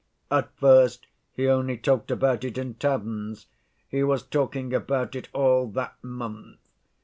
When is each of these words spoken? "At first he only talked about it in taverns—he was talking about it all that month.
"At 0.31 0.49
first 0.57 1.05
he 1.31 1.47
only 1.47 1.77
talked 1.77 2.09
about 2.09 2.43
it 2.43 2.57
in 2.57 2.73
taverns—he 2.73 4.01
was 4.03 4.23
talking 4.23 4.73
about 4.73 5.13
it 5.15 5.29
all 5.31 5.67
that 5.73 6.03
month. 6.03 6.57